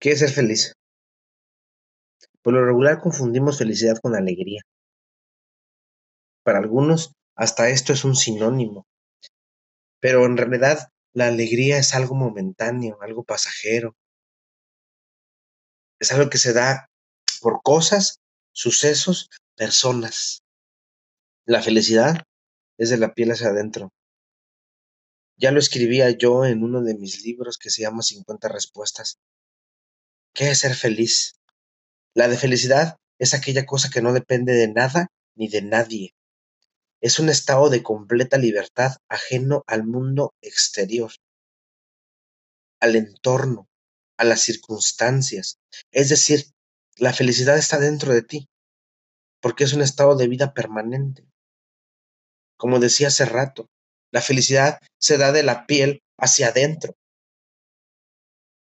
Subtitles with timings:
[0.00, 0.74] ¿Qué es ser feliz?
[2.42, 4.62] Por lo regular confundimos felicidad con alegría.
[6.44, 8.86] Para algunos, hasta esto es un sinónimo.
[10.00, 13.96] Pero en realidad, la alegría es algo momentáneo, algo pasajero.
[15.98, 16.88] Es algo que se da
[17.40, 18.20] por cosas,
[18.52, 20.42] sucesos, personas.
[21.44, 22.22] La felicidad
[22.78, 23.90] es de la piel hacia adentro.
[25.36, 29.18] Ya lo escribía yo en uno de mis libros que se llama 50 respuestas.
[30.38, 31.34] ¿Qué es ser feliz?
[32.14, 36.14] La de felicidad es aquella cosa que no depende de nada ni de nadie.
[37.00, 41.10] Es un estado de completa libertad ajeno al mundo exterior,
[42.78, 43.66] al entorno,
[44.16, 45.58] a las circunstancias.
[45.90, 46.44] Es decir,
[46.98, 48.48] la felicidad está dentro de ti,
[49.40, 51.24] porque es un estado de vida permanente.
[52.56, 53.66] Como decía hace rato,
[54.12, 56.94] la felicidad se da de la piel hacia adentro,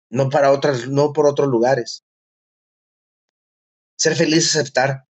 [0.09, 2.03] no para otras, no por otros lugares.
[3.97, 5.05] Ser feliz es aceptar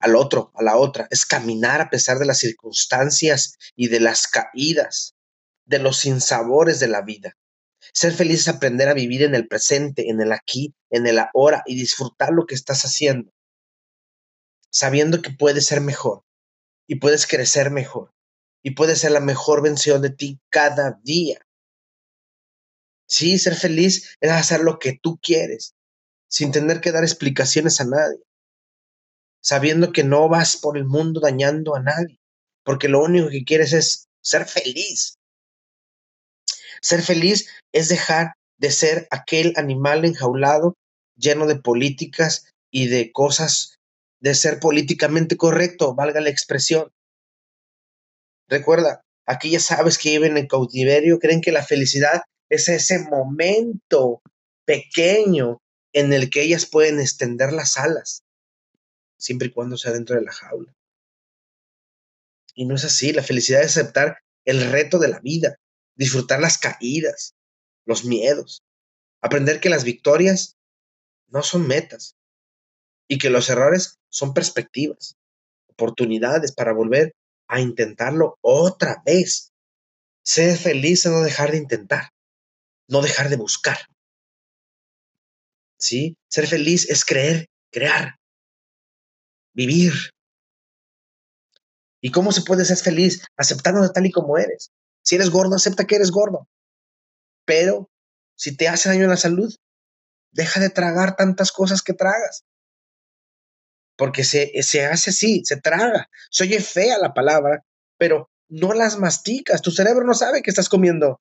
[0.00, 4.28] al otro, a la otra, es caminar a pesar de las circunstancias y de las
[4.28, 5.16] caídas,
[5.64, 7.36] de los sinsabores de la vida.
[7.92, 11.62] Ser feliz es aprender a vivir en el presente, en el aquí, en el ahora
[11.66, 13.32] y disfrutar lo que estás haciendo,
[14.70, 16.24] sabiendo que puedes ser mejor
[16.86, 18.12] y puedes crecer mejor
[18.62, 21.40] y puedes ser la mejor versión de ti cada día.
[23.08, 25.74] Sí, ser feliz es hacer lo que tú quieres,
[26.28, 28.18] sin tener que dar explicaciones a nadie,
[29.40, 32.20] sabiendo que no vas por el mundo dañando a nadie,
[32.64, 35.16] porque lo único que quieres es ser feliz.
[36.82, 40.76] Ser feliz es dejar de ser aquel animal enjaulado
[41.16, 43.78] lleno de políticas y de cosas
[44.20, 46.92] de ser políticamente correcto, valga la expresión.
[48.48, 54.22] Recuerda, aquellas aves que viven en cautiverio creen que la felicidad es ese momento
[54.64, 55.60] pequeño
[55.92, 58.22] en el que ellas pueden extender las alas,
[59.18, 60.74] siempre y cuando sea dentro de la jaula.
[62.54, 65.56] Y no es así, la felicidad es aceptar el reto de la vida,
[65.94, 67.34] disfrutar las caídas,
[67.84, 68.62] los miedos,
[69.20, 70.56] aprender que las victorias
[71.28, 72.16] no son metas
[73.08, 75.16] y que los errores son perspectivas,
[75.68, 77.14] oportunidades para volver
[77.46, 79.52] a intentarlo otra vez.
[80.22, 82.10] Ser feliz es no dejar de intentar,
[82.88, 83.78] no dejar de buscar.
[85.78, 86.16] ¿Sí?
[86.28, 88.16] Ser feliz es creer, crear,
[89.54, 89.92] vivir.
[92.00, 93.22] ¿Y cómo se puede ser feliz?
[93.36, 94.70] Aceptándote tal y como eres.
[95.02, 96.48] Si eres gordo, acepta que eres gordo.
[97.44, 97.90] Pero
[98.36, 99.54] si te hace daño en la salud,
[100.32, 102.44] deja de tragar tantas cosas que tragas.
[103.96, 106.08] Porque se, se hace así, se traga.
[106.30, 107.64] Se oye fea la palabra,
[107.96, 109.62] pero no las masticas.
[109.62, 111.20] Tu cerebro no sabe que estás comiendo.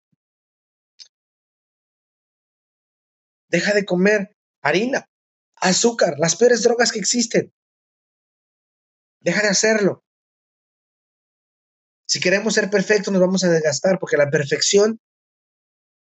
[3.49, 5.09] Deja de comer harina,
[5.55, 7.53] azúcar, las peores drogas que existen.
[9.21, 10.03] Deja de hacerlo.
[12.07, 14.99] Si queremos ser perfectos, nos vamos a desgastar, porque la perfección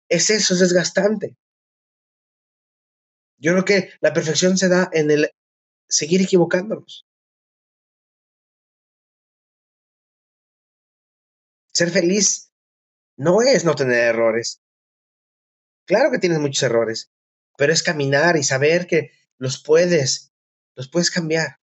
[0.09, 1.37] es eso, es desgastante.
[3.37, 5.31] Yo creo que la perfección se da en el
[5.89, 7.05] seguir equivocándonos.
[11.73, 12.51] Ser feliz
[13.17, 14.61] no es no tener errores.
[15.85, 17.11] Claro que tienes muchos errores,
[17.57, 20.31] pero es caminar y saber que los puedes,
[20.75, 21.59] los puedes cambiar.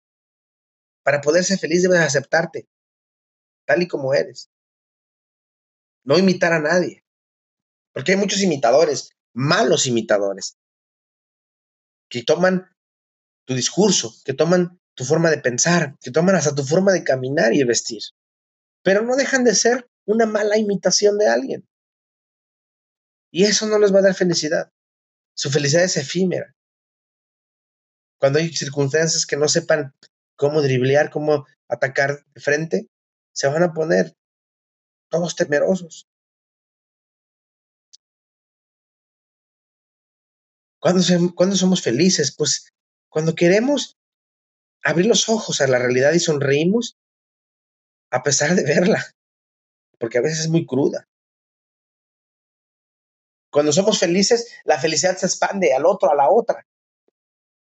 [1.03, 2.68] Para poder ser feliz debes aceptarte
[3.68, 4.50] tal y como eres.
[6.03, 7.03] No imitar a nadie.
[7.94, 10.58] Porque hay muchos imitadores, malos imitadores,
[12.09, 12.74] que toman
[13.46, 17.54] tu discurso, que toman tu forma de pensar, que toman hasta tu forma de caminar
[17.54, 18.02] y vestir.
[18.84, 21.68] Pero no dejan de ser una mala imitación de alguien.
[23.31, 24.72] Y eso no les va a dar felicidad.
[25.38, 26.56] Su felicidad es efímera.
[28.20, 29.94] Cuando hay circunstancias que no sepan
[30.36, 32.88] cómo driblear, cómo atacar de frente,
[33.34, 34.18] se van a poner
[35.09, 36.08] todos temerosos.
[40.80, 42.33] ¿Cuándo, somos felices?
[42.36, 42.74] Pues
[43.10, 43.98] cuando queremos
[44.83, 46.98] abrir los ojos a la realidad y sonreímos
[48.10, 49.06] a pesar de verla,
[50.00, 51.07] porque a veces es muy cruda.
[53.51, 56.67] Cuando somos felices, la felicidad se expande al otro, a la otra.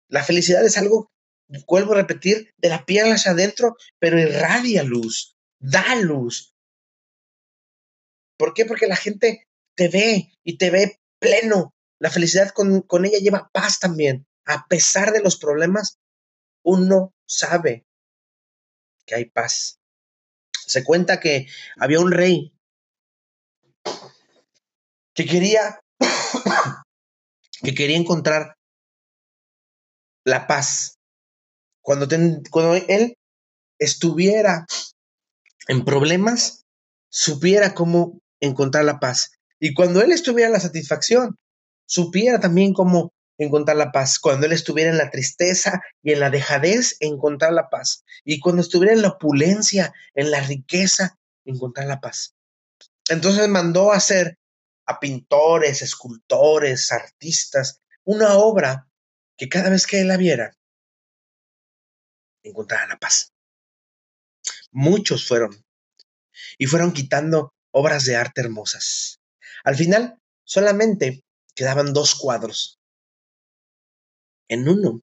[0.08, 1.12] La felicidad es algo,
[1.68, 6.54] vuelvo a repetir, de la piel hacia adentro, pero irradia luz da luz.
[8.38, 8.66] ¿Por qué?
[8.66, 11.74] Porque la gente te ve y te ve pleno.
[12.00, 14.28] La felicidad con, con ella lleva paz también.
[14.46, 15.98] A pesar de los problemas,
[16.64, 17.86] uno sabe
[19.06, 19.80] que hay paz.
[20.52, 22.54] Se cuenta que había un rey
[25.16, 25.80] que quería
[27.64, 28.56] que quería encontrar
[30.26, 30.98] la paz.
[31.82, 32.08] Cuando,
[32.52, 33.16] cuando él
[33.80, 34.66] estuviera
[35.68, 36.64] en problemas,
[37.10, 39.32] supiera cómo encontrar la paz.
[39.60, 41.38] Y cuando él estuviera en la satisfacción,
[41.88, 44.20] supiera también cómo encontrar la paz.
[44.20, 48.04] Cuando él estuviera en la tristeza y en la dejadez, encontrar la paz.
[48.24, 52.34] Y cuando estuviera en la opulencia, en la riqueza, encontrar la paz.
[53.10, 54.38] Entonces mandó a hacer
[54.86, 58.88] a pintores, escultores, artistas, una obra
[59.38, 60.56] que cada vez que él la viera,
[62.44, 63.34] encontrara la paz.
[64.72, 65.66] Muchos fueron
[66.58, 69.20] y fueron quitando obras de arte hermosas.
[69.64, 71.24] Al final, solamente
[71.56, 72.80] quedaban dos cuadros.
[74.48, 75.02] En uno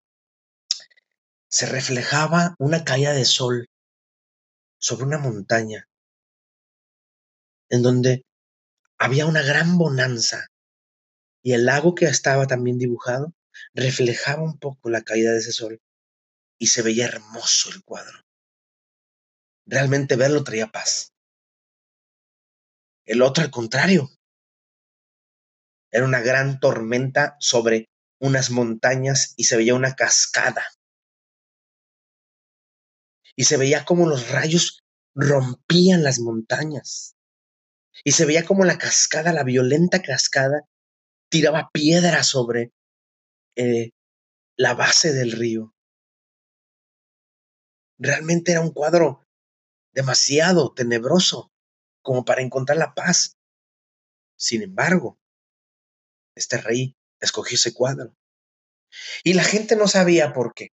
[1.48, 3.68] se reflejaba una caída de sol
[4.78, 5.88] sobre una montaña,
[7.68, 8.24] en donde
[9.02, 10.46] había una gran bonanza
[11.42, 13.34] y el lago que estaba también dibujado
[13.74, 15.80] reflejaba un poco la caída de ese sol
[16.56, 18.20] y se veía hermoso el cuadro.
[19.66, 21.10] Realmente verlo traía paz.
[23.04, 24.08] El otro, al contrario,
[25.90, 27.88] era una gran tormenta sobre
[28.20, 30.64] unas montañas y se veía una cascada.
[33.34, 34.78] Y se veía como los rayos
[35.16, 37.16] rompían las montañas.
[38.04, 40.62] Y se veía como la cascada, la violenta cascada,
[41.28, 42.72] tiraba piedra sobre
[43.56, 43.90] eh,
[44.56, 45.74] la base del río.
[47.98, 49.24] Realmente era un cuadro
[49.92, 51.52] demasiado tenebroso
[52.02, 53.36] como para encontrar la paz.
[54.36, 55.18] Sin embargo,
[56.34, 58.16] este rey escogió ese cuadro.
[59.24, 60.70] Y la gente no sabía por qué.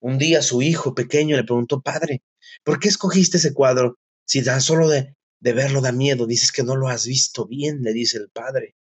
[0.00, 2.22] Un día su hijo pequeño le preguntó, padre,
[2.62, 3.98] ¿por qué escogiste ese cuadro?
[4.26, 7.82] Si tan solo de, de verlo da miedo, dices que no lo has visto bien,
[7.82, 8.76] le dice el padre.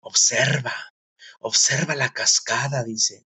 [0.00, 0.72] Observa,
[1.40, 3.26] observa la cascada, dice.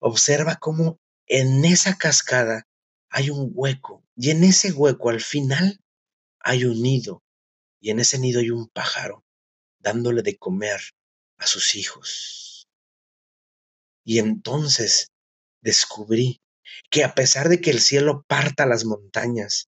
[0.00, 0.98] Observa cómo
[1.28, 2.66] en esa cascada
[3.10, 5.78] hay un hueco y en ese hueco al final
[6.40, 7.22] hay un nido
[7.80, 9.24] y en ese nido hay un pájaro
[9.78, 10.80] dándole de comer
[11.38, 12.68] a sus hijos.
[14.04, 15.12] Y entonces
[15.62, 16.40] descubrí
[16.90, 19.69] que a pesar de que el cielo parta las montañas,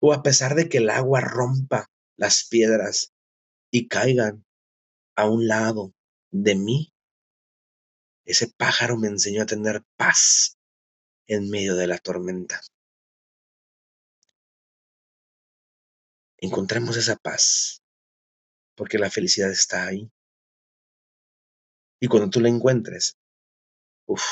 [0.00, 3.12] o a pesar de que el agua rompa las piedras
[3.70, 4.44] y caigan
[5.16, 5.94] a un lado
[6.30, 6.92] de mí,
[8.24, 10.56] ese pájaro me enseñó a tener paz
[11.26, 12.60] en medio de la tormenta.
[16.38, 17.82] Encontremos esa paz,
[18.74, 20.10] porque la felicidad está ahí.
[22.00, 23.16] Y cuando tú la encuentres,
[24.06, 24.24] uff,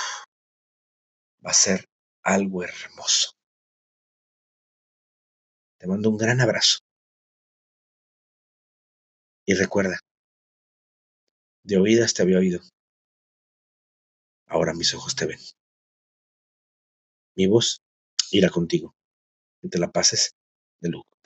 [1.45, 1.89] va a ser
[2.23, 3.38] algo hermoso.
[5.79, 6.79] Te mando un gran abrazo.
[9.47, 9.99] Y recuerda,
[11.65, 12.61] de oídas te había oído.
[14.47, 15.39] Ahora mis ojos te ven.
[17.37, 17.81] Mi voz
[18.31, 18.95] irá contigo.
[19.61, 20.35] Que te la pases
[20.81, 21.18] de lujo.